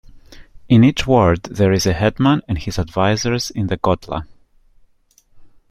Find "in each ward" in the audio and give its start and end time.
0.67-1.43